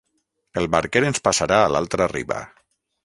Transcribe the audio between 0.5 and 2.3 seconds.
El barquer ens passarà a l'altra